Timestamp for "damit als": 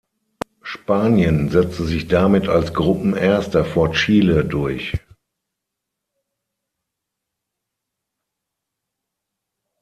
2.07-2.73